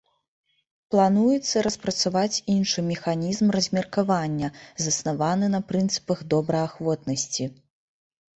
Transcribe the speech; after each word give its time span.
Плануецца 0.93 1.57
распрацаваць 1.67 2.41
іншы 2.53 2.79
механізм 2.91 3.45
размеркавання, 3.57 4.49
заснаваны 4.87 5.45
на 5.59 5.61
прынцыпах 5.75 6.25
добраахвотнасці. 6.33 7.49